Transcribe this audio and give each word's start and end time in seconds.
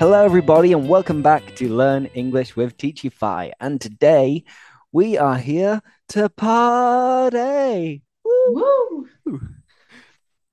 Hello, 0.00 0.24
everybody, 0.24 0.72
and 0.72 0.88
welcome 0.88 1.20
back 1.20 1.54
to 1.56 1.68
Learn 1.68 2.06
English 2.14 2.56
with 2.56 2.78
Teachify. 2.78 3.50
And 3.60 3.78
today 3.78 4.44
we 4.92 5.18
are 5.18 5.36
here 5.36 5.82
to 6.08 6.30
party. 6.30 8.00
Woo! 8.24 9.06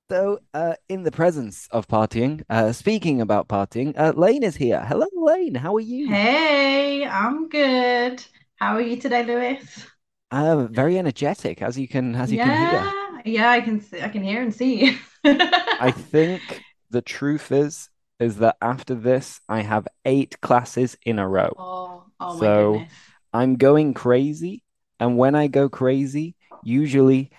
So, 0.09 0.39
uh, 0.53 0.73
in 0.89 1.03
the 1.03 1.13
presence 1.13 1.69
of 1.71 1.87
partying, 1.87 2.43
uh, 2.49 2.73
speaking 2.73 3.21
about 3.21 3.47
partying, 3.47 3.97
uh, 3.97 4.11
Lane 4.17 4.43
is 4.43 4.57
here. 4.57 4.83
Hello, 4.85 5.07
Lane. 5.15 5.55
How 5.55 5.73
are 5.77 5.79
you? 5.79 6.09
Hey, 6.09 7.05
I'm 7.05 7.47
good. 7.47 8.21
How 8.57 8.75
are 8.75 8.81
you 8.81 8.97
today, 8.97 9.23
Lewis? 9.23 9.87
Uh, 10.29 10.67
very 10.69 10.99
energetic, 10.99 11.61
as 11.61 11.79
you 11.79 11.87
can 11.87 12.15
as 12.15 12.33
you 12.33 12.39
can 12.39 12.49
hear. 12.49 12.81
Yeah, 12.81 13.21
yeah, 13.23 13.49
I 13.51 13.61
can 13.61 13.79
see, 13.79 14.01
I 14.01 14.09
can 14.09 14.23
hear 14.23 14.41
and 14.41 14.53
see. 14.53 14.97
I 15.23 15.91
think 15.91 16.41
the 16.89 17.01
truth 17.01 17.53
is 17.53 17.89
is 18.19 18.37
that 18.37 18.57
after 18.61 18.95
this, 18.95 19.41
I 19.49 19.61
have 19.61 19.87
eight 20.05 20.39
classes 20.41 20.97
in 21.03 21.19
a 21.19 21.27
row. 21.27 21.57
Oh, 21.57 22.05
oh 22.21 22.35
my 22.35 22.49
So 22.49 22.51
goodness. 22.51 22.93
I'm 23.33 23.57
going 23.57 23.93
crazy, 23.93 24.63
and 24.99 25.17
when 25.17 25.35
I 25.35 25.47
go 25.47 25.69
crazy, 25.69 26.35
usually 26.61 27.31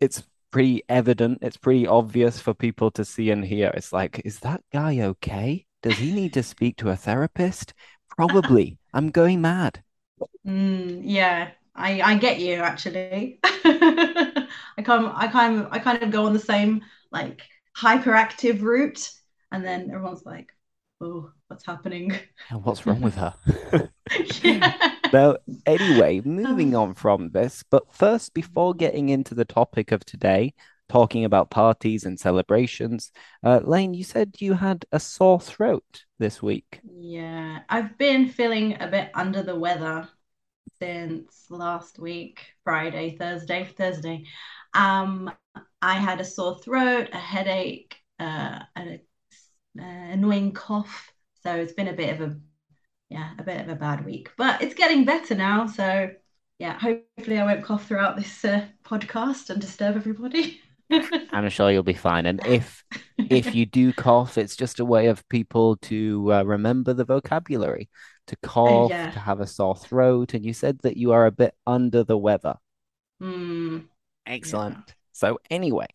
it's 0.00 0.22
pretty 0.50 0.82
evident, 0.88 1.38
it's 1.42 1.56
pretty 1.56 1.86
obvious 1.86 2.40
for 2.40 2.54
people 2.54 2.90
to 2.92 3.04
see 3.04 3.30
and 3.30 3.44
hear. 3.44 3.70
It's 3.74 3.92
like, 3.92 4.20
is 4.24 4.40
that 4.40 4.62
guy 4.72 5.00
okay? 5.00 5.66
Does 5.82 5.98
he 5.98 6.12
need 6.12 6.32
to 6.34 6.42
speak 6.42 6.76
to 6.78 6.90
a 6.90 6.96
therapist? 6.96 7.74
Probably. 8.10 8.78
I'm 8.94 9.10
going 9.10 9.40
mad. 9.40 9.82
Mm, 10.46 11.00
yeah, 11.04 11.50
I 11.74 12.00
I 12.02 12.18
get 12.18 12.40
you 12.40 12.54
actually. 12.56 13.38
I 13.44 14.82
kind 14.84 15.06
I 15.14 15.28
kind 15.28 15.60
of 15.60 15.72
I 15.72 15.78
kind 15.78 16.02
of 16.02 16.10
go 16.10 16.26
on 16.26 16.32
the 16.32 16.38
same 16.38 16.84
like 17.10 17.42
hyperactive 17.76 18.62
route, 18.62 19.10
and 19.52 19.64
then 19.64 19.90
everyone's 19.92 20.26
like, 20.26 20.52
"Oh, 21.02 21.32
what's 21.48 21.66
happening?" 21.66 22.12
And 22.50 22.64
what's 22.64 22.86
wrong 22.86 23.00
with 23.00 23.16
her? 23.16 23.34
Yeah. 24.42 24.72
Now, 25.12 25.36
anyway, 25.66 26.20
Um, 26.44 26.50
moving 26.50 26.74
on 26.74 26.94
from 26.94 27.30
this, 27.30 27.62
but 27.70 27.92
first, 27.92 28.34
before 28.34 28.74
getting 28.74 29.10
into 29.10 29.34
the 29.34 29.44
topic 29.44 29.92
of 29.92 30.04
today, 30.04 30.54
talking 30.88 31.24
about 31.24 31.50
parties 31.50 32.04
and 32.04 32.18
celebrations, 32.18 33.12
uh, 33.44 33.60
Lane, 33.62 33.94
you 33.94 34.04
said 34.04 34.36
you 34.40 34.54
had 34.54 34.86
a 34.92 34.98
sore 35.00 35.40
throat 35.40 36.04
this 36.18 36.42
week. 36.42 36.82
Yeah, 36.82 37.60
I've 37.68 37.96
been 37.98 38.28
feeling 38.28 38.80
a 38.80 38.88
bit 38.88 39.10
under 39.14 39.42
the 39.42 39.54
weather 39.58 40.08
since 40.80 41.46
last 41.50 41.98
week, 41.98 42.40
Friday, 42.64 43.16
Thursday, 43.18 43.64
Thursday. 43.64 44.24
Um, 44.74 45.32
I 45.82 45.94
had 45.94 46.20
a 46.20 46.24
sore 46.24 46.58
throat, 46.58 47.10
a 47.12 47.18
headache, 47.18 47.96
uh, 48.18 48.60
an 48.76 49.00
uh, 49.78 49.82
annoying 49.82 50.52
cough. 50.52 51.12
So 51.42 51.54
it's 51.54 51.72
been 51.72 51.88
a 51.88 51.92
bit 51.92 52.20
of 52.20 52.30
a 52.30 52.36
yeah, 53.10 53.32
a 53.38 53.42
bit 53.42 53.60
of 53.60 53.68
a 53.68 53.74
bad 53.74 54.04
week, 54.04 54.30
but 54.38 54.62
it's 54.62 54.74
getting 54.74 55.04
better 55.04 55.34
now. 55.34 55.66
So 55.66 56.10
yeah, 56.58 56.78
hopefully 56.78 57.38
I 57.38 57.44
won't 57.44 57.64
cough 57.64 57.86
throughout 57.86 58.16
this 58.16 58.44
uh, 58.44 58.66
podcast 58.84 59.50
and 59.50 59.60
disturb 59.60 59.96
everybody. 59.96 60.60
I'm 61.32 61.48
sure 61.48 61.70
you'll 61.70 61.82
be 61.82 61.92
fine. 61.94 62.26
And 62.26 62.44
if 62.46 62.84
if 63.18 63.54
you 63.54 63.66
do 63.66 63.92
cough, 63.92 64.38
it's 64.38 64.56
just 64.56 64.80
a 64.80 64.84
way 64.84 65.06
of 65.06 65.26
people 65.28 65.76
to 65.76 66.32
uh, 66.32 66.42
remember 66.42 66.92
the 66.94 67.04
vocabulary, 67.04 67.88
to 68.26 68.36
cough, 68.42 68.90
Yeah. 68.90 69.10
to 69.10 69.18
have 69.18 69.40
a 69.40 69.46
sore 69.46 69.76
throat. 69.76 70.34
And 70.34 70.44
you 70.44 70.52
said 70.52 70.78
that 70.82 70.96
you 70.96 71.12
are 71.12 71.26
a 71.26 71.30
bit 71.32 71.54
under 71.66 72.04
the 72.04 72.18
weather. 72.18 72.56
Mm, 73.22 73.86
yeah. 74.26 74.34
Excellent. 74.34 74.94
So 75.12 75.38
anyway, 75.50 75.86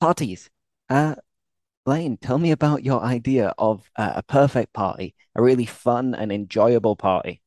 parties. 0.00 0.50
Uh, 0.88 1.14
Lane, 1.84 2.16
tell 2.16 2.38
me 2.38 2.52
about 2.52 2.84
your 2.84 3.02
idea 3.02 3.52
of 3.58 3.90
uh, 3.96 4.12
a 4.16 4.22
perfect 4.22 4.72
party, 4.72 5.14
a 5.34 5.42
really 5.42 5.66
fun 5.66 6.14
and 6.14 6.32
enjoyable 6.32 6.96
party. 6.96 7.42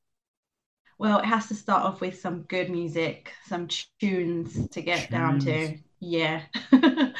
Well, 0.97 1.19
it 1.19 1.25
has 1.25 1.47
to 1.47 1.55
start 1.55 1.83
off 1.83 2.01
with 2.01 2.19
some 2.19 2.43
good 2.43 2.69
music, 2.69 3.33
some 3.45 3.67
tunes 3.99 4.67
to 4.69 4.81
get 4.81 5.11
down 5.11 5.39
to. 5.39 5.77
Yeah. 5.99 6.43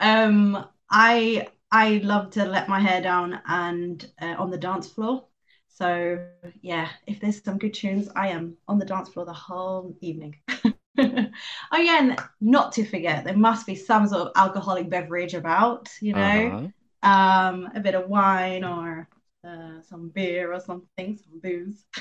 Um, 0.00 0.66
I 0.90 1.46
I 1.70 1.98
love 1.98 2.30
to 2.32 2.44
let 2.44 2.68
my 2.68 2.80
hair 2.80 3.00
down 3.00 3.40
and 3.46 4.04
uh, 4.20 4.34
on 4.36 4.50
the 4.50 4.58
dance 4.58 4.88
floor. 4.88 5.28
So 5.68 6.28
yeah, 6.60 6.88
if 7.06 7.20
there's 7.20 7.42
some 7.44 7.58
good 7.58 7.72
tunes, 7.74 8.08
I 8.16 8.28
am 8.28 8.56
on 8.66 8.78
the 8.80 8.84
dance 8.84 9.10
floor 9.10 9.24
the 9.26 9.32
whole 9.32 9.96
evening. 10.00 10.36
Oh 11.72 11.76
yeah, 11.78 11.98
and 12.00 12.18
not 12.40 12.72
to 12.72 12.84
forget, 12.84 13.24
there 13.24 13.36
must 13.36 13.66
be 13.66 13.74
some 13.74 14.06
sort 14.08 14.22
of 14.28 14.32
alcoholic 14.36 14.90
beverage 14.90 15.34
about, 15.34 15.88
you 16.00 16.14
know, 16.14 16.52
Uh-huh. 16.52 16.72
um, 17.02 17.68
a 17.74 17.80
bit 17.80 17.94
of 17.94 18.08
wine 18.08 18.64
or 18.64 19.08
uh, 19.46 19.80
some 19.82 20.10
beer 20.10 20.52
or 20.52 20.60
something, 20.60 21.18
some 21.18 21.40
booze. 21.40 21.84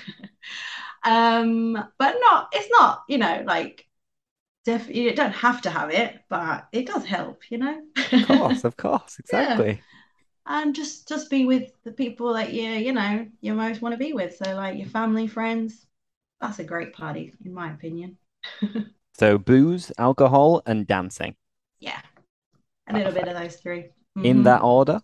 Um, 1.06 1.74
but 1.98 2.16
not, 2.20 2.50
it's 2.54 2.70
not, 2.80 3.04
you 3.10 3.18
know, 3.18 3.44
like 3.46 3.88
def 4.66 4.90
you 4.90 5.16
don't 5.16 5.34
have 5.34 5.62
to 5.64 5.70
have 5.72 5.92
it, 5.92 6.20
but 6.30 6.68
it 6.74 6.88
does 6.88 7.06
help, 7.06 7.42
you 7.52 7.58
know? 7.60 7.84
Of 8.04 8.22
course, 8.22 8.64
of 8.64 8.78
course, 8.78 9.18
Yeah. 9.34 9.64
exactly. 9.64 9.86
And 10.46 10.76
just 10.76 11.08
just 11.08 11.30
be 11.30 11.46
with 11.46 11.72
the 11.84 11.92
people 11.94 12.34
that 12.34 12.54
you, 12.54 12.64
you 12.72 12.94
know, 12.94 13.28
you 13.42 13.54
most 13.54 13.82
want 13.82 13.94
to 13.94 14.00
be 14.00 14.14
with. 14.14 14.36
So 14.38 14.56
like 14.56 14.78
your 14.78 14.88
family, 14.90 15.28
friends, 15.28 15.88
that's 16.42 16.60
a 16.60 16.64
great 16.66 16.94
party, 16.94 17.34
in 17.46 17.54
my 17.54 17.72
opinion. 17.74 18.18
So 19.14 19.38
booze, 19.38 19.94
alcohol, 19.98 20.62
and 20.66 20.86
dancing. 20.86 21.38
Yeah, 21.80 22.02
a 22.88 22.94
little 22.94 23.14
bit 23.14 23.28
of 23.28 23.36
those 23.38 23.58
three. 23.58 23.92
In 24.24 24.42
hmm 24.42 24.44
that 24.44 24.64
order. 24.64 25.02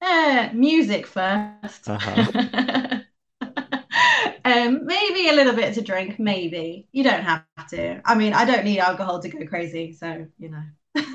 Uh, 0.00 0.48
music 0.54 1.06
first. 1.06 1.88
Uh-huh. 1.88 2.28
Um, 4.44 4.86
maybe 4.86 5.28
a 5.28 5.32
little 5.32 5.54
bit 5.54 5.74
to 5.74 5.82
drink, 5.82 6.18
maybe. 6.18 6.88
You 6.92 7.04
don't 7.04 7.22
have 7.22 7.44
to. 7.70 8.00
I 8.04 8.14
mean, 8.14 8.32
I 8.32 8.44
don't 8.44 8.64
need 8.64 8.78
alcohol 8.78 9.20
to 9.20 9.28
go 9.28 9.46
crazy, 9.46 9.92
so 9.92 10.26
you 10.38 10.48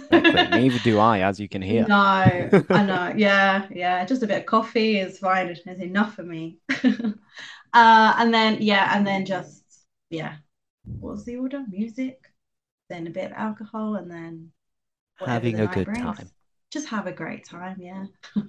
Exactly. 0.10 0.42
know. 0.42 0.48
Neither 0.48 0.80
do 0.80 1.00
I, 1.00 1.20
as 1.22 1.40
you 1.40 1.50
can 1.50 1.62
hear. 1.62 1.88
No, 1.88 1.96
I 2.74 2.84
know. 2.84 3.14
Yeah, 3.16 3.68
yeah. 3.72 4.06
Just 4.06 4.24
a 4.24 4.28
bit 4.28 4.40
of 4.42 4.46
coffee 4.46 5.00
is 5.00 5.20
fine. 5.20 5.48
It's 5.48 5.66
enough 5.82 6.16
for 6.16 6.24
me. 6.24 6.60
Uh, 7.74 8.14
and 8.20 8.34
then 8.34 8.62
yeah, 8.62 8.96
and 8.96 9.06
then 9.08 9.26
just 9.26 9.64
yeah. 10.10 10.38
What 11.00 11.12
was 11.14 11.26
the 11.26 11.38
order? 11.38 11.66
Music, 11.70 12.34
then 12.90 13.08
a 13.08 13.12
bit 13.12 13.28
of 13.28 13.34
alcohol, 13.34 13.96
and 13.96 14.12
then 14.12 14.52
Having 15.24 15.60
the 15.60 15.60
a 15.60 15.68
good 15.68 15.92
brings. 15.94 15.96
time. 15.96 16.32
Just 16.72 16.90
have 16.90 17.08
a 17.08 17.12
great 17.14 17.46
time, 17.46 17.82
yeah. 17.82 18.08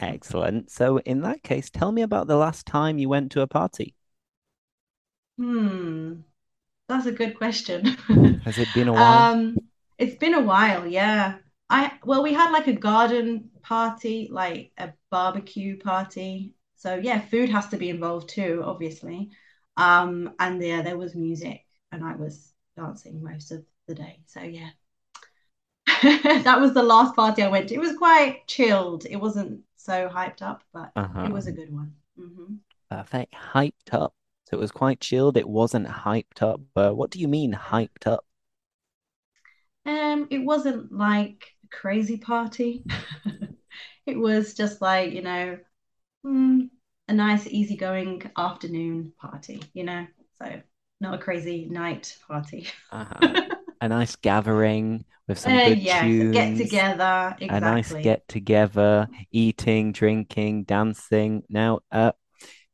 Excellent. 0.00 0.70
So 0.72 0.98
in 1.00 1.20
that 1.22 1.42
case, 1.44 1.70
tell 1.70 1.92
me 1.92 2.02
about 2.02 2.26
the 2.26 2.36
last 2.36 2.66
time 2.66 2.98
you 2.98 3.08
went 3.08 3.30
to 3.32 3.42
a 3.42 3.46
party. 3.46 3.94
Hmm, 5.38 6.14
that's 6.88 7.06
a 7.06 7.12
good 7.12 7.36
question. 7.38 7.96
Has 8.44 8.58
it 8.58 8.72
been 8.72 8.88
a 8.88 8.94
while? 8.96 9.30
Um, 9.36 9.68
it's 9.98 10.16
been 10.16 10.34
a 10.34 10.42
while, 10.42 10.86
yeah. 10.88 11.38
I 11.70 11.98
well, 12.04 12.24
we 12.24 12.34
had 12.34 12.52
like 12.52 12.68
a 12.68 12.74
garden 12.74 13.50
party, 13.62 14.28
like 14.32 14.72
a 14.78 14.94
barbecue 15.10 15.78
party. 15.78 16.54
So 16.76 16.96
yeah, 16.96 17.20
food 17.20 17.50
has 17.50 17.68
to 17.70 17.78
be 17.78 17.90
involved 17.90 18.30
too, 18.30 18.62
obviously. 18.64 19.30
Um, 19.78 20.34
and 20.40 20.62
yeah, 20.62 20.82
there 20.82 20.98
was 20.98 21.16
music, 21.16 21.66
and 21.92 22.04
I 22.04 22.14
was 22.16 22.54
dancing 22.76 23.22
most 23.22 23.50
of 23.52 23.64
the 23.86 23.94
day. 23.94 24.20
So 24.26 24.40
yeah, 24.42 24.70
that 26.02 26.60
was 26.60 26.74
the 26.74 26.82
last 26.82 27.14
party 27.16 27.42
I 27.42 27.48
went 27.48 27.68
to. 27.68 27.74
It 27.74 27.80
was 27.80 27.96
quite 27.96 28.46
chilled. 28.46 29.06
It 29.06 29.16
wasn't 29.16 29.60
so 29.76 30.08
hyped 30.08 30.42
up, 30.42 30.62
but 30.72 30.92
it 31.22 31.30
Uh-huh. 31.30 31.32
was 31.32 31.46
a 31.46 31.52
good 31.52 31.72
one. 31.72 31.94
hmm 32.16 32.54
Perfect. 32.90 33.32
Hyped 33.34 33.92
up. 33.92 34.14
So 34.44 34.56
it 34.56 34.60
was 34.60 34.70
quite 34.72 35.00
chilled. 35.00 35.36
It 35.38 35.48
wasn't 35.48 35.86
hyped 35.86 36.42
up. 36.42 36.60
Uh, 36.76 36.90
what 36.92 37.10
do 37.10 37.18
you 37.18 37.28
mean 37.28 37.52
hyped 37.54 38.06
up? 38.06 38.24
Um, 39.86 40.28
it 40.30 40.38
wasn't 40.38 40.92
like 40.92 41.54
a 41.64 41.68
crazy 41.76 42.18
party. 42.18 42.84
It 44.06 44.16
was 44.18 44.54
just 44.54 44.80
like, 44.80 45.12
you 45.12 45.20
know, 45.20 45.58
mm, 46.26 46.70
a 47.08 47.14
nice 47.14 47.46
easygoing 47.46 48.30
afternoon 48.36 49.12
party, 49.18 49.62
you 49.74 49.84
know? 49.84 50.06
So 50.38 50.62
not 51.00 51.14
a 51.14 51.18
crazy 51.18 51.66
night 51.70 52.16
party. 52.26 52.66
Uh-huh. 52.90 53.50
A 53.80 53.88
nice 53.88 54.16
gathering 54.16 55.04
with 55.28 55.38
some 55.38 55.58
Uh, 55.58 55.62
good 55.62 55.78
yes, 55.78 56.04
get 56.32 56.56
tunes, 56.56 56.58
together, 56.58 57.36
a 57.48 57.60
nice 57.60 57.94
get 57.94 58.26
together, 58.28 59.08
eating, 59.30 59.92
drinking, 59.92 60.64
dancing. 60.64 61.44
Now, 61.48 61.80
uh, 61.92 62.12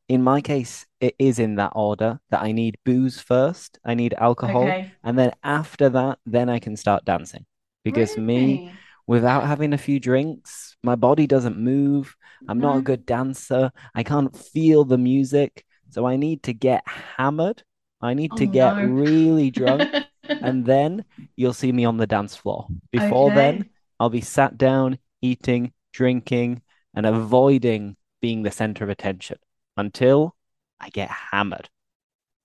in 0.08 0.22
my 0.22 0.40
case, 0.40 0.86
it 1.00 1.14
is 1.18 1.38
in 1.38 1.56
that 1.56 1.72
order 1.76 2.20
that 2.30 2.42
I 2.42 2.52
need 2.52 2.78
booze 2.84 3.20
first, 3.20 3.78
I 3.84 3.94
need 3.94 4.14
alcohol, 4.14 4.64
Okay. 4.64 4.92
and 5.04 5.18
then 5.18 5.32
after 5.42 5.88
that, 5.90 6.18
then 6.26 6.48
I 6.48 6.58
can 6.58 6.76
start 6.76 7.04
dancing. 7.04 7.46
Because 7.84 8.16
me, 8.16 8.62
without 9.06 9.46
having 9.46 9.72
a 9.74 9.78
few 9.78 10.00
drinks, 10.00 10.76
my 10.82 10.94
body 10.96 11.26
doesn't 11.26 11.58
move. 11.58 12.16
I'm 12.48 12.60
not 12.60 12.78
a 12.78 12.82
good 12.82 13.06
dancer. 13.06 13.72
I 13.94 14.02
can't 14.04 14.36
feel 14.36 14.84
the 14.84 14.98
music. 14.98 15.64
So 15.90 16.06
I 16.06 16.16
need 16.16 16.42
to 16.44 16.54
get 16.54 16.82
hammered. 16.86 17.62
I 18.04 18.14
need 18.14 18.36
Oh 18.36 18.38
to 18.38 18.46
get 18.46 18.76
no. 18.76 18.78
really 18.78 19.50
drunk, 19.50 19.96
and 20.40 20.64
then 20.66 21.04
you'll 21.36 21.54
see 21.54 21.72
me 21.72 21.84
on 21.84 21.96
the 21.96 22.06
dance 22.06 22.36
floor. 22.36 22.70
Before 22.92 23.32
then, 23.32 23.64
I'll 24.00 24.10
be 24.10 24.20
sat 24.20 24.58
down, 24.58 24.98
eating, 25.22 25.72
drinking, 25.92 26.62
and 26.94 27.06
avoiding 27.06 27.96
being 28.20 28.42
the 28.42 28.50
center 28.52 28.84
of 28.84 28.90
attention 28.90 29.38
until 29.76 30.36
I 30.80 30.90
get 30.90 31.10
hammered. 31.10 31.68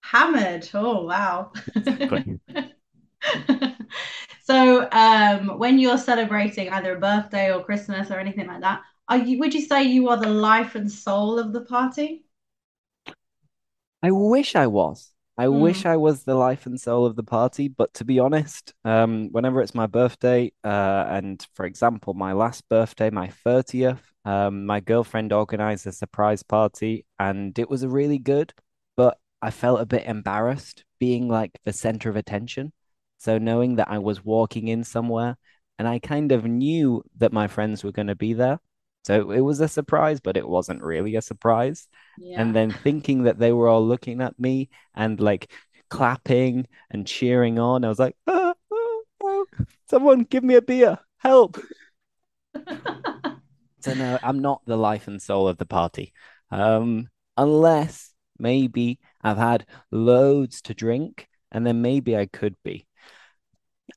Hammered. 0.01 0.69
Oh, 0.73 1.06
wow. 1.06 1.51
Exactly. 1.75 2.39
So, 4.44 4.89
um, 4.91 5.59
when 5.59 5.77
you're 5.79 5.97
celebrating 6.00 6.69
either 6.69 6.95
a 6.95 7.00
birthday 7.00 7.53
or 7.53 7.63
Christmas 7.63 8.09
or 8.09 8.19
anything 8.19 8.47
like 8.47 8.62
that, 8.62 8.81
are 9.07 9.17
you, 9.17 9.39
would 9.39 9.53
you 9.53 9.62
say 9.62 9.83
you 9.83 10.09
are 10.09 10.17
the 10.17 10.29
life 10.29 10.75
and 10.75 10.91
soul 10.91 11.38
of 11.38 11.53
the 11.53 11.62
party? 11.62 12.25
I 14.03 14.12
wish 14.12 14.55
I 14.57 14.67
was. 14.67 15.13
I 15.39 15.47
wish 15.47 15.86
Hmm. 15.86 15.88
I 15.88 15.95
was 15.97 16.24
the 16.24 16.36
life 16.36 16.65
and 16.65 16.80
soul 16.80 17.06
of 17.06 17.15
the 17.15 17.24
party, 17.24 17.69
but 17.69 17.94
to 17.95 18.06
be 18.06 18.19
honest, 18.19 18.74
um, 18.83 19.30
whenever 19.31 19.62
it's 19.62 19.74
my 19.75 19.88
birthday, 19.88 20.51
uh, 20.65 21.06
and 21.09 21.45
for 21.56 21.65
example, 21.65 22.13
my 22.13 22.33
last 22.33 22.68
birthday, 22.69 23.09
my 23.09 23.30
30th, 23.30 24.03
um, 24.25 24.65
my 24.65 24.81
girlfriend 24.81 25.31
organized 25.31 25.88
a 25.88 25.94
surprise 25.94 26.44
party 26.44 27.06
and 27.19 27.57
it 27.57 27.69
was 27.69 27.86
really 27.86 28.19
good, 28.19 28.53
but 28.97 29.18
I 29.41 29.51
felt 29.51 29.80
a 29.81 29.86
bit 29.86 30.06
embarrassed 30.06 30.83
being 31.00 31.30
like 31.30 31.57
the 31.63 31.74
center 31.74 32.09
of 32.09 32.18
attention. 32.18 32.74
So 33.18 33.38
knowing 33.38 33.77
that 33.77 33.89
I 33.89 34.00
was 34.00 34.24
walking 34.25 34.68
in 34.68 34.83
somewhere 34.83 35.38
and 35.77 35.88
I 35.88 36.00
kind 36.00 36.33
of 36.33 36.44
knew 36.45 37.03
that 37.18 37.33
my 37.33 37.47
friends 37.47 37.83
were 37.83 37.94
going 37.94 38.07
to 38.07 38.15
be 38.15 38.33
there. 38.33 38.59
So 39.06 39.31
it 39.31 39.40
was 39.42 39.60
a 39.60 39.68
surprise, 39.68 40.19
but 40.19 40.38
it 40.38 40.48
wasn't 40.48 40.84
really 40.84 41.16
a 41.16 41.22
surprise 41.22 41.88
and 42.36 42.56
then 42.56 42.74
thinking 42.74 43.24
that 43.24 43.40
they 43.40 43.51
were 43.51 43.68
all 43.68 43.86
looking 43.86 44.22
at 44.22 44.40
me 44.40 44.69
and 44.96 45.19
like 45.19 45.51
clapping 45.90 46.68
and 46.92 47.07
cheering 47.07 47.60
on. 47.60 47.84
I 47.84 47.90
was 47.90 48.00
like, 48.00 48.16
ah, 48.28 48.54
ah, 48.72 49.00
ah, 49.24 49.44
someone 49.90 50.22
give 50.24 50.44
me 50.44 50.56
a 50.56 50.62
beer, 50.62 51.00
help. 51.18 51.60
So 53.81 53.94
no, 53.94 54.19
I'm 54.22 54.40
not 54.40 54.62
the 54.66 54.75
life 54.78 55.07
and 55.07 55.22
soul 55.22 55.48
of 55.48 55.57
the 55.57 55.66
party. 55.66 56.13
Um, 56.51 57.10
unless 57.38 58.13
maybe 58.38 59.00
I've 59.22 59.38
had 59.38 59.66
loads 59.92 60.62
to 60.63 60.74
drink, 60.74 61.28
and 61.51 61.66
then 61.66 61.81
maybe 61.81 62.18
I 62.18 62.25
could 62.25 62.56
be. 62.63 62.88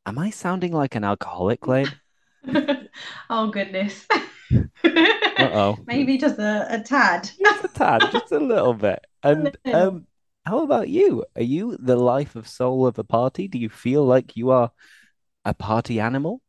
Am 0.06 0.18
I 0.18 0.30
sounding 0.30 0.72
like 0.72 0.94
an 0.94 1.04
alcoholic, 1.04 1.66
Lane? 1.66 1.88
Oh, 3.30 3.50
goodness. 3.50 4.06
Uh-oh. 4.84 5.78
Maybe 5.86 6.18
just 6.18 6.38
a, 6.38 6.66
a 6.70 6.80
tad. 6.80 7.30
Just 7.44 7.64
a 7.64 7.68
tad, 7.68 8.02
just 8.12 8.32
a 8.32 8.38
little 8.38 8.74
bit. 8.74 9.04
And 9.24 9.56
um, 9.72 10.06
how 10.44 10.64
about 10.64 10.88
you? 10.88 11.24
Are 11.36 11.42
you 11.42 11.76
the 11.78 11.94
life 11.94 12.34
of 12.34 12.48
soul 12.48 12.86
of 12.88 12.98
a 12.98 13.04
party? 13.04 13.46
Do 13.46 13.56
you 13.56 13.68
feel 13.68 14.04
like 14.04 14.36
you 14.36 14.50
are 14.50 14.72
a 15.44 15.54
party 15.54 16.00
animal? 16.00 16.40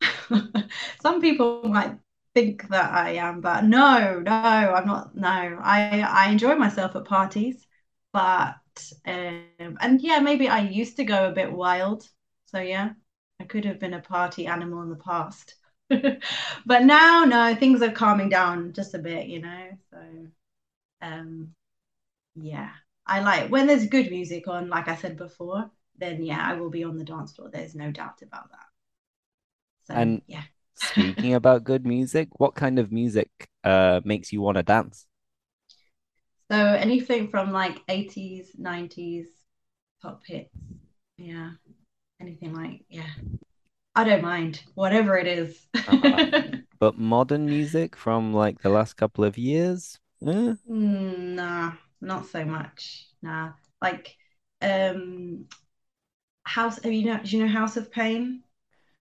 Some 1.00 1.20
people 1.20 1.68
might 1.68 1.98
think 2.34 2.68
that 2.68 2.92
I 2.92 3.10
am, 3.12 3.40
but 3.40 3.64
no, 3.64 4.20
no, 4.20 4.32
I'm 4.32 4.86
not. 4.86 5.14
No, 5.14 5.58
I 5.62 6.00
I 6.00 6.30
enjoy 6.30 6.54
myself 6.54 6.94
at 6.96 7.04
parties, 7.04 7.66
but 8.12 8.56
um, 9.06 9.76
and 9.80 10.00
yeah, 10.00 10.20
maybe 10.20 10.48
I 10.48 10.60
used 10.60 10.96
to 10.96 11.04
go 11.04 11.28
a 11.28 11.32
bit 11.32 11.52
wild. 11.52 12.08
So 12.46 12.60
yeah, 12.60 12.92
I 13.40 13.44
could 13.44 13.64
have 13.64 13.78
been 13.80 13.94
a 13.94 14.00
party 14.00 14.46
animal 14.46 14.82
in 14.82 14.90
the 14.90 14.96
past. 14.96 15.54
But 16.66 16.84
now, 16.84 17.24
no, 17.24 17.54
things 17.54 17.82
are 17.82 17.90
calming 17.90 18.28
down 18.28 18.72
just 18.72 18.94
a 18.94 18.98
bit, 18.98 19.26
you 19.26 19.40
know. 19.40 19.68
So 19.90 19.98
um, 21.02 21.54
yeah, 22.36 22.70
I 23.06 23.20
like 23.22 23.50
when 23.50 23.66
there's 23.66 23.86
good 23.88 24.10
music 24.10 24.48
on, 24.48 24.68
like 24.68 24.88
I 24.88 24.96
said 24.96 25.16
before, 25.16 25.70
then 25.98 26.24
yeah, 26.24 26.40
I 26.46 26.54
will 26.54 26.70
be 26.70 26.84
on 26.84 26.98
the 26.98 27.04
dance 27.04 27.34
floor. 27.34 27.50
There's 27.52 27.74
no 27.74 27.90
doubt 27.90 28.22
about 28.22 28.50
that. 28.50 28.66
So 29.86 29.94
And 29.94 30.22
yeah. 30.26 30.44
speaking 30.74 31.34
about 31.34 31.64
good 31.64 31.86
music, 31.86 32.28
what 32.40 32.54
kind 32.54 32.78
of 32.78 32.92
music 32.92 33.30
uh 33.64 34.00
makes 34.04 34.32
you 34.32 34.40
want 34.40 34.56
to 34.56 34.62
dance? 34.62 35.06
So 36.50 36.56
anything 36.56 37.28
from 37.28 37.52
like 37.52 37.82
80s, 37.88 38.52
90s, 38.58 39.28
pop 40.02 40.22
hits. 40.26 40.50
Yeah. 41.18 41.52
Anything 42.20 42.54
like, 42.54 42.84
yeah. 42.88 43.10
I 43.98 44.04
don't 44.04 44.22
mind. 44.22 44.62
Whatever 44.74 45.18
it 45.18 45.26
is. 45.26 45.66
Uh, 45.86 46.20
but 46.78 46.96
modern 46.98 47.48
music 47.48 47.96
from 47.96 48.32
like 48.32 48.60
the 48.60 48.68
last 48.70 48.96
couple 48.96 49.24
of 49.24 49.38
years? 49.38 49.98
Eh, 50.26 50.54
Mm, 50.68 51.34
nah, 51.34 51.72
not 52.00 52.26
so 52.26 52.44
much. 52.44 53.06
Nah. 53.22 53.52
Like 53.80 54.16
um 54.62 55.46
House 56.44 56.82
have 56.82 56.92
you 56.92 57.04
know 57.06 57.20
do 57.22 57.36
you 57.36 57.44
know 57.46 57.52
House 57.52 57.76
of 57.76 57.92
Pain? 57.92 58.44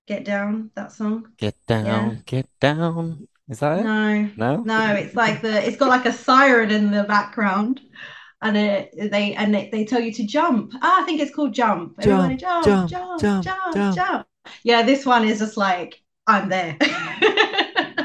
Get 0.08 0.26
Down, 0.26 0.72
that 0.76 0.92
song? 0.94 1.34
get 1.38 1.56
Yeah. 1.82 2.14
down, 2.14 2.22
get 2.26 2.48
down. 2.60 3.28
Is 3.50 3.60
that 3.60 3.80
it? 3.88 3.92
No. 3.92 4.30
No? 4.36 4.66
No, 4.66 4.96
it's 4.96 5.16
like 5.16 5.42
the 5.42 5.66
it's 5.66 5.78
got 5.78 5.90
like 5.90 6.06
a 6.06 6.12
siren 6.14 6.72
in 6.72 6.92
the 6.92 7.04
background. 7.04 7.80
and 8.42 8.58
it, 8.58 8.92
they 9.12 9.36
and 9.36 9.54
they, 9.56 9.70
they 9.72 9.86
tell 9.86 10.02
you 10.02 10.14
to 10.14 10.26
jump. 10.28 10.74
Ah, 10.82 11.04
I 11.04 11.06
think 11.06 11.22
it's 11.22 11.36
called 11.36 11.54
jump. 11.54 11.96
Everybody 12.00 12.36
Jump, 12.38 12.46
jump, 12.62 12.88
jump, 12.88 12.88
jump, 12.88 13.18
jump, 13.18 13.58
jump, 13.72 13.92
jump. 13.92 14.28
Yeah, 14.64 14.84
this 14.84 15.06
one 15.06 15.28
is 15.28 15.40
just 15.40 15.58
like 15.58 16.02
I'm 16.26 16.50
there. 16.50 16.78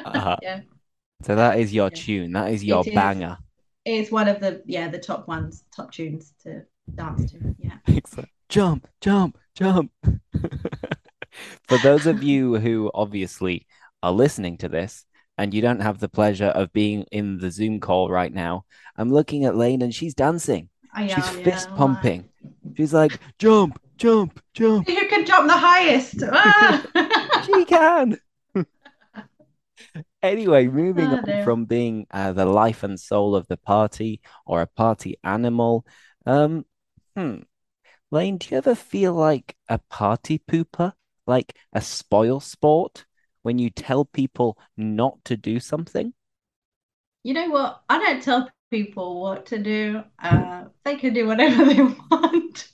Uh, 0.05 0.37
yeah, 0.43 0.61
so 1.23 1.37
that 1.37 1.59
is 1.59 1.73
your 1.73 1.91
yeah. 1.93 2.03
tune. 2.03 2.33
That 2.33 2.53
is 2.53 2.65
your 2.65 2.85
It 2.87 2.89
is. 2.89 2.94
banger. 2.94 3.39
It's 3.85 4.11
one 4.11 4.29
of 4.29 4.41
the 4.41 4.62
yeah 4.67 4.89
the 4.89 4.99
top 4.99 5.29
ones, 5.29 5.65
top 5.75 5.93
tunes 5.93 6.33
to 6.44 6.62
dance 6.94 7.33
to. 7.33 7.55
Yeah. 7.59 7.79
Excellent. 7.89 8.29
Jump, 8.49 8.87
jump, 9.00 9.39
jump. 9.55 9.91
For 11.69 11.79
those 11.79 12.06
of 12.06 12.23
you 12.23 12.56
who 12.59 12.91
obviously 12.94 13.67
are 14.03 14.12
listening 14.12 14.59
to 14.59 14.69
this 14.69 15.05
and 15.39 15.55
you 15.55 15.62
don't 15.62 15.81
have 15.81 15.99
the 15.99 16.09
pleasure 16.09 16.47
of 16.49 16.73
being 16.73 17.05
in 17.11 17.39
the 17.39 17.50
Zoom 17.50 17.81
call 17.81 18.11
right 18.11 18.33
now, 18.33 18.65
I'm 18.97 19.11
looking 19.11 19.44
at 19.44 19.56
Lane 19.56 19.83
and 19.83 19.94
she's 19.94 20.15
dancing. 20.15 20.69
I 20.94 21.06
She's 21.06 21.27
am. 21.27 21.43
Fist 21.43 21.71
Why? 21.71 21.77
pumping. 21.77 22.29
She's 22.77 22.93
like, 22.93 23.19
jump, 23.39 23.81
jump, 24.02 24.40
jump. 24.54 24.88
Who 24.88 25.08
can 25.08 25.25
jump 25.25 25.49
the 25.49 25.56
highest? 25.56 26.22
She 27.40 27.64
Ah! 27.64 27.64
can. 27.64 28.19
Anyway, 30.22 30.69
moving 30.69 31.12
oh 31.12 31.16
on 31.16 31.25
dear. 31.25 31.43
from 31.44 31.64
being 31.64 32.06
uh, 32.10 32.32
the 32.32 32.46
life 32.46 32.82
and 32.82 32.99
soul 32.99 33.34
of 33.34 33.46
the 33.49 33.56
party 33.56 34.20
or 34.46 34.62
a 34.62 34.66
party 34.66 35.17
animal. 35.24 35.84
Um, 36.27 36.65
hmm. 37.17 37.38
Lane, 38.10 38.38
do 38.38 38.48
you 38.50 38.58
ever 38.58 38.74
feel 38.74 39.15
like 39.15 39.56
a 39.69 39.79
party 39.91 40.38
pooper, 40.41 40.94
like 41.27 41.56
a 41.72 41.81
spoil 41.82 42.41
sport, 42.41 43.06
when 43.43 43.58
you 43.58 43.70
tell 43.70 44.05
people 44.05 44.58
not 44.77 45.24
to 45.27 45.36
do 45.36 45.60
something? 45.60 46.15
You 47.24 47.34
know 47.34 47.50
what? 47.50 47.82
I 47.88 47.98
don't 47.98 48.22
tell 48.22 48.48
people 48.70 49.20
what 49.20 49.46
to 49.46 49.58
do. 49.58 50.03
Uh, 50.19 50.65
they 50.84 50.96
can 50.96 51.15
do 51.15 51.27
whatever 51.27 51.65
they 51.72 51.82
want. 51.82 52.72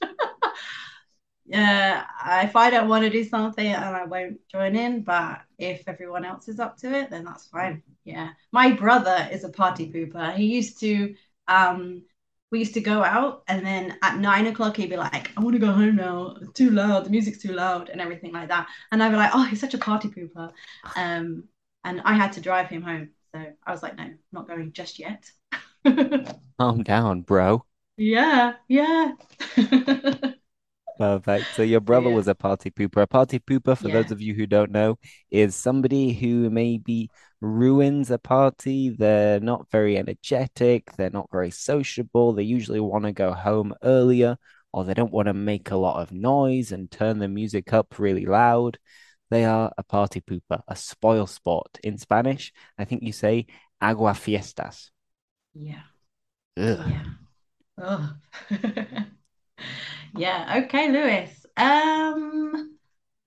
Yeah, 1.49 2.05
if 2.45 2.57
I 2.57 2.69
don't 2.69 2.89
want 2.89 3.05
to 3.05 3.11
do 3.11 3.25
something 3.25 3.67
and 3.67 3.97
I 3.97 4.05
won't 4.05 4.39
join 4.49 4.77
in, 4.77 5.03
but 5.03 5.41
if 5.59 5.83
everyone 5.87 6.27
else 6.27 6.47
is 6.47 6.61
up 6.61 6.77
to 6.79 6.93
it, 6.93 7.09
then 7.09 7.25
that's 7.25 7.47
fine. 7.47 7.83
Yeah. 8.05 8.31
My 8.53 8.73
brother 8.73 9.27
is 9.33 9.45
a 9.45 9.49
party 9.49 9.91
pooper. 9.91 10.35
He 10.35 10.45
used 10.55 10.79
to, 10.81 11.15
um, 11.47 12.03
we 12.51 12.59
used 12.59 12.75
to 12.75 12.83
go 12.83 13.03
out 13.03 13.45
and 13.49 13.65
then 13.65 13.97
at 14.03 14.19
nine 14.19 14.47
o'clock 14.47 14.77
he'd 14.77 14.91
be 14.91 14.99
like, 14.99 15.31
I 15.39 15.41
want 15.41 15.55
to 15.55 15.59
go 15.59 15.73
home 15.73 15.97
now. 15.97 16.37
It's 16.39 16.53
too 16.53 16.69
loud. 16.71 17.07
The 17.07 17.11
music's 17.11 17.39
too 17.39 17.55
loud 17.55 17.89
and 17.89 18.01
everything 18.01 18.33
like 18.35 18.49
that. 18.49 18.69
And 18.93 19.03
I'd 19.03 19.11
be 19.11 19.17
like, 19.17 19.31
oh, 19.33 19.45
he's 19.45 19.61
such 19.61 19.75
a 19.75 19.79
party 19.79 20.09
pooper. 20.09 20.53
Um, 20.97 21.45
and 21.83 22.03
I 22.05 22.13
had 22.13 22.35
to 22.35 22.43
drive 22.43 22.69
him 22.69 22.83
home. 22.83 23.11
So 23.35 23.43
I 23.67 23.71
was 23.73 23.83
like, 23.83 23.97
no, 23.97 24.03
I'm 24.03 24.19
not 24.33 24.49
going 24.49 24.73
just 24.73 24.99
yet. 24.99 25.31
Calm 26.59 26.85
down, 26.85 27.23
bro. 27.23 27.65
Yeah, 27.97 28.55
yeah. 28.69 29.15
Perfect. 30.99 31.55
So 31.55 31.63
your 31.63 31.81
brother 31.81 32.11
yeah, 32.11 32.17
was 32.17 32.27
a 32.27 32.35
party 32.35 32.71
pooper. 32.71 33.03
A 33.03 33.07
party 33.07 33.39
pooper, 33.39 33.79
for 33.79 33.89
those 33.89 34.11
of 34.11 34.21
you 34.21 34.35
who 34.35 34.47
don't 34.47 34.73
know, 34.73 34.99
is 35.31 35.55
somebody 35.55 36.13
who 36.13 36.51
maybe 36.51 37.09
ruins 37.41 38.11
a 38.11 38.19
party. 38.19 38.91
They're 38.91 39.39
not 39.39 39.71
very 39.71 39.97
energetic, 39.97 40.97
they're 40.97 41.11
not 41.11 41.31
very 41.31 41.53
sociable. 41.53 42.33
They 42.33 42.43
usually 42.43 42.81
want 42.81 43.05
to 43.05 43.13
go 43.13 43.33
home 43.33 43.75
earlier, 43.85 44.39
or 44.73 44.85
they 44.85 44.95
don't 44.95 45.13
want 45.13 45.27
to 45.27 45.35
make 45.35 45.71
a 45.71 45.77
lot 45.77 46.03
of 46.03 46.11
noise 46.11 46.73
and 46.73 46.91
turn 46.91 47.21
the 47.21 47.29
music 47.29 47.73
up 47.73 47.99
really 48.01 48.27
loud. 48.27 48.79
They 49.31 49.45
are 49.45 49.73
a 49.79 49.85
party 49.85 50.21
pooper, 50.21 50.63
a 50.67 50.75
spoil 50.75 51.29
sport. 51.29 51.79
In 51.85 51.99
Spanish, 51.99 52.53
I 52.77 52.85
think 52.85 53.05
you 53.05 53.13
say 53.13 53.47
agua 53.81 54.15
fiestas. 54.15 54.91
Yeah. 55.55 55.83
Ugh. 56.57 56.91
Yeah. 56.91 57.05
Oh. 57.79 58.15
Yeah. 60.17 60.63
Okay, 60.65 60.91
Lewis. 60.91 61.47
Um, 61.57 62.79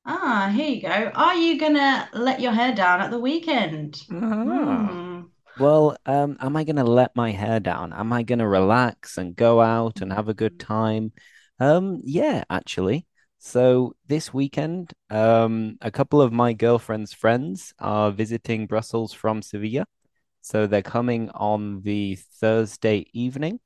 ah, 0.06 0.52
here 0.54 0.70
you 0.70 0.82
go. 0.82 1.12
Are 1.14 1.36
you 1.36 1.60
gonna 1.60 2.10
let 2.14 2.40
your 2.40 2.52
hair 2.52 2.74
down 2.74 3.02
at 3.02 3.12
the 3.12 3.20
weekend? 3.20 4.02
Ah. 4.12 4.16
Hmm. 4.16 5.22
Well, 5.60 5.98
um, 6.06 6.38
am 6.40 6.56
I 6.56 6.64
gonna 6.64 6.84
let 6.84 7.16
my 7.16 7.32
hair 7.32 7.60
down? 7.60 7.94
Am 7.94 8.12
I 8.14 8.24
gonna 8.24 8.48
relax 8.48 9.18
and 9.18 9.36
go 9.36 9.62
out 9.62 10.02
and 10.02 10.12
have 10.12 10.30
a 10.30 10.34
good 10.34 10.60
time? 10.60 11.12
Um, 11.60 12.00
yeah, 12.04 12.44
actually. 12.50 13.06
So 13.38 13.96
this 14.08 14.34
weekend, 14.34 14.94
um, 15.10 15.78
a 15.82 15.92
couple 15.92 16.22
of 16.22 16.32
my 16.32 16.54
girlfriend's 16.54 17.14
friends 17.14 17.74
are 17.80 18.12
visiting 18.12 18.68
Brussels 18.68 19.14
from 19.14 19.42
Sevilla. 19.42 19.86
So 20.42 20.68
they're 20.68 20.82
coming 20.82 21.30
on 21.32 21.82
the 21.82 22.16
Thursday 22.16 23.06
evening. 23.14 23.60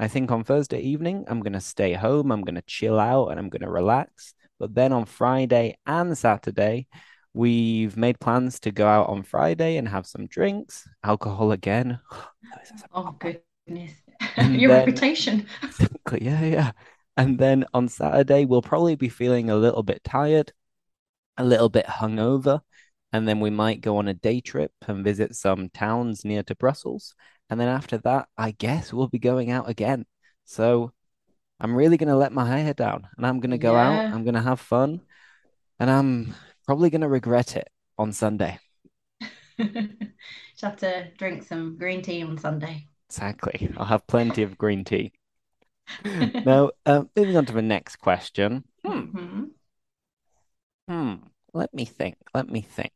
I 0.00 0.08
think 0.08 0.32
on 0.32 0.44
Thursday 0.44 0.80
evening, 0.80 1.26
I'm 1.28 1.40
going 1.40 1.52
to 1.52 1.60
stay 1.60 1.92
home, 1.92 2.32
I'm 2.32 2.40
going 2.40 2.54
to 2.54 2.62
chill 2.62 2.98
out, 2.98 3.28
and 3.28 3.38
I'm 3.38 3.50
going 3.50 3.60
to 3.60 3.70
relax. 3.70 4.32
But 4.58 4.74
then 4.74 4.94
on 4.94 5.04
Friday 5.04 5.76
and 5.84 6.16
Saturday, 6.16 6.86
we've 7.34 7.98
made 7.98 8.18
plans 8.18 8.58
to 8.60 8.70
go 8.70 8.86
out 8.86 9.10
on 9.10 9.22
Friday 9.22 9.76
and 9.76 9.86
have 9.86 10.06
some 10.06 10.26
drinks, 10.26 10.88
alcohol 11.04 11.52
again. 11.52 12.00
Oh, 12.92 13.14
goodness. 13.18 13.92
Your 14.38 14.70
then, 14.70 14.86
reputation. 14.86 15.46
yeah, 16.20 16.42
yeah. 16.42 16.72
And 17.16 17.38
then 17.38 17.66
on 17.72 17.88
Saturday, 17.88 18.44
we'll 18.46 18.62
probably 18.62 18.96
be 18.96 19.08
feeling 19.08 19.50
a 19.50 19.56
little 19.56 19.82
bit 19.82 20.02
tired, 20.02 20.52
a 21.36 21.44
little 21.44 21.68
bit 21.68 21.86
hungover. 21.86 22.60
And 23.12 23.28
then 23.28 23.38
we 23.38 23.50
might 23.50 23.82
go 23.82 23.98
on 23.98 24.08
a 24.08 24.14
day 24.14 24.40
trip 24.40 24.72
and 24.88 25.04
visit 25.04 25.36
some 25.36 25.68
towns 25.68 26.24
near 26.24 26.42
to 26.44 26.54
Brussels. 26.56 27.14
And 27.50 27.60
then 27.60 27.68
after 27.68 27.98
that, 27.98 28.28
I 28.38 28.52
guess 28.52 28.92
we'll 28.92 29.08
be 29.08 29.18
going 29.18 29.50
out 29.50 29.68
again. 29.68 30.06
So 30.44 30.92
I'm 31.60 31.74
really 31.74 31.96
going 31.96 32.08
to 32.08 32.16
let 32.16 32.32
my 32.32 32.46
hair 32.46 32.74
down 32.74 33.08
and 33.16 33.26
I'm 33.26 33.40
going 33.40 33.50
to 33.50 33.58
go 33.58 33.76
out. 33.76 34.06
I'm 34.12 34.24
going 34.24 34.34
to 34.34 34.42
have 34.42 34.60
fun 34.60 35.00
and 35.78 35.90
I'm 35.90 36.34
probably 36.66 36.90
going 36.90 37.02
to 37.02 37.08
regret 37.08 37.56
it 37.56 37.68
on 37.98 38.12
Sunday. 38.12 38.58
Just 39.58 40.62
have 40.62 40.76
to 40.78 41.10
drink 41.18 41.42
some 41.42 41.76
green 41.76 42.02
tea 42.02 42.22
on 42.22 42.38
Sunday. 42.38 42.86
Exactly. 43.08 43.70
I'll 43.76 43.86
have 43.86 44.06
plenty 44.06 44.42
of 44.42 44.56
green 44.56 44.84
tea. 44.84 45.12
Now, 46.44 46.70
uh, 46.86 47.04
moving 47.16 47.36
on 47.36 47.46
to 47.46 47.52
the 47.52 47.62
next 47.62 47.96
question. 47.96 48.64
Hmm. 48.84 48.90
Mhm. 48.90 49.50
Hmm. 50.88 51.14
Let 51.52 51.74
me 51.74 51.84
think. 51.84 52.16
Let 52.34 52.48
me 52.48 52.60
think. 52.60 52.92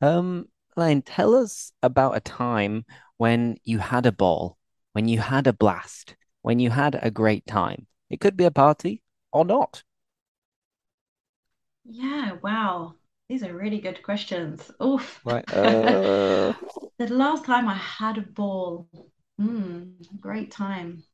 Um, 0.00 0.48
Lane, 0.76 1.02
tell 1.02 1.34
us 1.34 1.72
about 1.82 2.16
a 2.16 2.20
time 2.20 2.84
when 3.18 3.58
you 3.64 3.78
had 3.78 4.06
a 4.06 4.12
ball, 4.12 4.58
when 4.92 5.08
you 5.08 5.20
had 5.20 5.46
a 5.46 5.52
blast, 5.52 6.16
when 6.42 6.58
you 6.60 6.70
had 6.70 6.98
a 7.02 7.10
great 7.10 7.46
time. 7.46 7.86
It 8.10 8.20
could 8.20 8.36
be 8.36 8.44
a 8.44 8.50
party 8.50 9.02
or 9.32 9.44
not. 9.44 9.82
Yeah, 11.84 12.32
wow. 12.42 12.96
These 13.28 13.42
are 13.42 13.54
really 13.54 13.80
good 13.80 14.02
questions. 14.02 14.70
Oof. 14.82 15.24
Right. 15.24 15.44
Uh, 15.52 16.52
The 16.98 17.08
last 17.08 17.44
time 17.46 17.68
I 17.68 17.74
had 17.74 18.18
a 18.18 18.22
ball, 18.22 18.88
hmm, 19.38 19.92
great 20.20 20.50
time. 20.50 21.04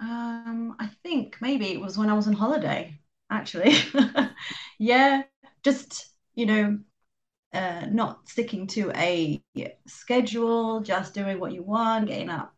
Um, 0.00 0.76
I 0.78 0.88
think 1.02 1.36
maybe 1.40 1.72
it 1.72 1.80
was 1.80 1.96
when 1.98 2.10
I 2.10 2.14
was 2.14 2.26
on 2.28 2.34
holiday, 2.34 3.00
actually. 3.30 3.74
Yeah, 4.78 5.22
just, 5.64 6.06
you 6.34 6.46
know, 6.46 6.78
uh, 7.54 7.86
not 7.90 8.28
sticking 8.28 8.66
to 8.68 8.90
a 8.94 9.42
schedule, 9.86 10.80
just 10.80 11.14
doing 11.14 11.40
what 11.40 11.52
you 11.52 11.62
want, 11.62 12.08
getting 12.08 12.30
up, 12.30 12.54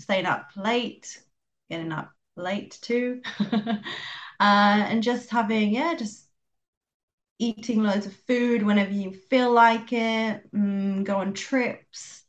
staying 0.00 0.26
up 0.26 0.50
late, 0.56 1.22
getting 1.70 1.92
up 1.92 2.12
late 2.36 2.78
too. 2.82 3.22
Uh, 4.38 4.84
and 4.90 5.02
just 5.02 5.30
having, 5.30 5.72
yeah, 5.72 5.94
just 5.94 6.28
eating 7.38 7.82
loads 7.82 8.06
of 8.06 8.14
food 8.26 8.62
whenever 8.62 8.92
you 8.92 9.12
feel 9.12 9.52
like 9.52 9.92
it, 9.92 10.50
mm, 10.52 11.04
go 11.04 11.16
on 11.18 11.34
trips. 11.34 12.24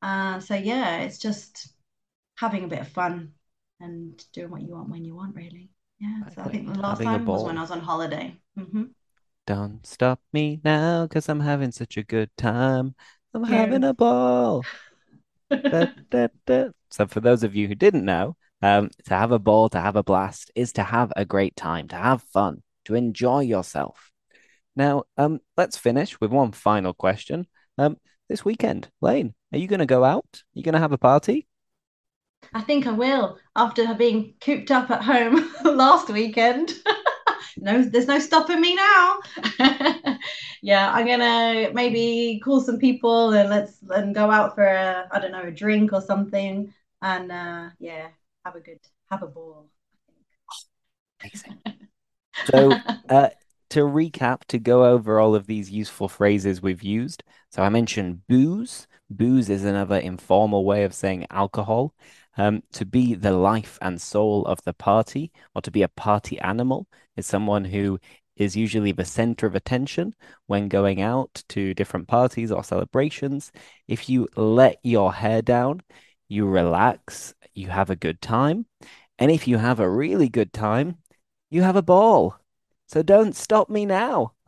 Uh, 0.00 0.40
so 0.40 0.54
yeah, 0.54 0.98
it's 1.00 1.18
just 1.18 1.68
having 2.36 2.64
a 2.64 2.68
bit 2.68 2.80
of 2.80 2.88
fun 2.88 3.32
and 3.80 4.24
doing 4.32 4.50
what 4.50 4.62
you 4.62 4.74
want 4.74 4.90
when 4.90 5.04
you 5.04 5.14
want, 5.14 5.34
really. 5.36 5.70
Yeah, 6.00 6.22
so 6.34 6.42
I 6.42 6.48
think 6.48 6.72
the 6.72 6.80
last 6.80 7.02
time 7.02 7.30
was 7.30 7.44
when 7.44 7.58
I 7.58 7.62
was 7.62 7.70
on 7.70 7.80
holiday. 7.80 8.36
hmm 8.56 8.84
Don't 9.46 9.84
stop 9.84 10.20
me 10.32 10.60
now, 10.62 11.06
cause 11.08 11.28
I'm 11.28 11.40
having 11.40 11.72
such 11.72 11.96
a 11.96 12.04
good 12.04 12.30
time. 12.36 12.94
I'm 13.34 13.44
having 13.44 13.82
a 13.84 13.92
ball. 13.94 14.64
Da, 15.50 15.86
da, 16.10 16.28
da. 16.46 16.68
So 16.90 17.06
for 17.06 17.20
those 17.20 17.42
of 17.42 17.56
you 17.56 17.68
who 17.68 17.74
didn't 17.74 18.04
know, 18.04 18.36
um, 18.60 18.90
to 19.06 19.14
have 19.14 19.32
a 19.32 19.38
ball, 19.38 19.70
to 19.70 19.80
have 19.80 19.96
a 19.96 20.02
blast, 20.02 20.50
is 20.54 20.74
to 20.74 20.82
have 20.82 21.10
a 21.16 21.24
great 21.24 21.56
time, 21.56 21.88
to 21.88 21.96
have 21.96 22.22
fun, 22.22 22.62
to 22.84 22.94
enjoy 22.94 23.40
yourself. 23.40 24.10
Now, 24.76 25.04
um, 25.16 25.40
let's 25.56 25.78
finish 25.78 26.20
with 26.20 26.30
one 26.30 26.52
final 26.52 26.92
question. 26.92 27.46
Um, 27.78 27.96
this 28.28 28.44
weekend, 28.44 28.90
Lane, 29.00 29.34
are 29.52 29.58
you 29.58 29.66
going 29.66 29.80
to 29.80 29.86
go 29.86 30.04
out? 30.04 30.26
Are 30.34 30.52
you 30.52 30.62
going 30.62 30.74
to 30.74 30.78
have 30.78 30.92
a 30.92 30.98
party? 30.98 31.48
I 32.54 32.60
think 32.60 32.86
I 32.86 32.92
will 32.92 33.38
after 33.56 33.94
being 33.94 34.34
cooped 34.40 34.70
up 34.70 34.90
at 34.90 35.02
home 35.02 35.50
last 35.64 36.10
weekend. 36.10 36.74
No, 37.58 37.82
there's 37.82 38.06
no 38.06 38.18
stopping 38.18 38.60
me 38.60 38.74
now. 38.74 39.18
Yeah, 40.64 40.92
I'm 40.92 41.06
gonna 41.06 41.72
maybe 41.72 42.40
call 42.44 42.60
some 42.60 42.78
people 42.78 43.32
and 43.32 43.50
let's 43.50 43.82
and 43.90 44.14
go 44.14 44.30
out 44.30 44.54
for 44.54 44.62
a, 44.64 45.08
I 45.10 45.18
don't 45.18 45.32
know, 45.32 45.42
a 45.42 45.50
drink 45.50 45.92
or 45.92 46.00
something. 46.00 46.72
And 47.02 47.32
uh 47.32 47.70
yeah, 47.80 48.08
have 48.44 48.54
a 48.54 48.60
good 48.60 48.78
have 49.10 49.24
a 49.24 49.26
ball, 49.26 49.66
Amazing. 51.20 51.60
So, 52.52 52.82
uh, 53.08 53.30
to 53.70 53.80
recap, 53.80 54.44
to 54.48 54.58
go 54.58 54.84
over 54.84 55.18
all 55.18 55.34
of 55.34 55.46
these 55.46 55.70
useful 55.70 56.08
phrases 56.08 56.62
we've 56.62 56.82
used. 56.82 57.22
So, 57.50 57.62
I 57.62 57.68
mentioned 57.68 58.26
booze. 58.28 58.86
Booze 59.10 59.50
is 59.50 59.64
another 59.64 59.96
informal 59.98 60.64
way 60.64 60.84
of 60.84 60.94
saying 60.94 61.26
alcohol. 61.30 61.94
Um, 62.36 62.62
to 62.72 62.86
be 62.86 63.14
the 63.14 63.32
life 63.32 63.78
and 63.82 64.00
soul 64.00 64.44
of 64.46 64.62
the 64.62 64.72
party, 64.72 65.30
or 65.54 65.62
to 65.62 65.70
be 65.70 65.82
a 65.82 65.88
party 65.88 66.38
animal, 66.40 66.86
is 67.16 67.26
someone 67.26 67.64
who 67.66 67.98
is 68.36 68.56
usually 68.56 68.92
the 68.92 69.04
center 69.04 69.46
of 69.46 69.54
attention 69.54 70.14
when 70.46 70.68
going 70.68 71.02
out 71.02 71.44
to 71.50 71.74
different 71.74 72.08
parties 72.08 72.50
or 72.50 72.64
celebrations. 72.64 73.52
If 73.86 74.08
you 74.08 74.28
let 74.36 74.78
your 74.82 75.12
hair 75.12 75.42
down, 75.42 75.82
you 76.28 76.46
relax, 76.46 77.34
you 77.54 77.68
have 77.68 77.90
a 77.90 77.96
good 77.96 78.20
time. 78.22 78.66
And 79.18 79.30
if 79.30 79.46
you 79.46 79.58
have 79.58 79.80
a 79.80 79.90
really 79.90 80.28
good 80.30 80.52
time, 80.52 80.96
you 81.50 81.62
have 81.62 81.76
a 81.76 81.82
ball. 81.82 82.36
So 82.88 83.02
don't 83.02 83.36
stop 83.36 83.68
me 83.68 83.84
now. 83.86 84.32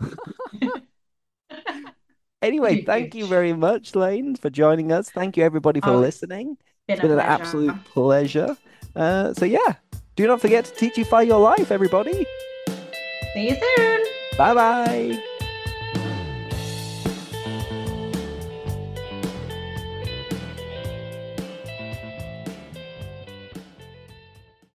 Anyway, 2.43 2.85
thank 2.85 3.15
you 3.15 3.27
very 3.27 3.55
much, 3.55 3.95
Lane, 3.95 4.37
for 4.37 4.51
joining 4.51 4.93
us. 4.93 5.09
Thank 5.09 5.39
you, 5.39 5.43
everybody, 5.45 5.81
for 5.81 5.93
Oh, 5.93 5.99
listening. 5.99 6.59
It's 6.89 7.01
been 7.01 7.11
been 7.11 7.19
an 7.19 7.25
pleasure. 7.25 7.43
absolute 7.43 7.85
pleasure. 7.85 8.57
Uh, 8.95 9.33
so, 9.35 9.45
yeah, 9.45 9.75
do 10.17 10.27
not 10.27 10.41
forget 10.41 10.67
to 10.67 10.75
teachify 10.91 11.27
your 11.27 11.41
life, 11.41 11.71
everybody. 11.73 12.27
See 13.35 13.49
you 13.49 13.57
soon. 13.77 14.01
Bye 14.37 14.55
bye. 14.55 15.25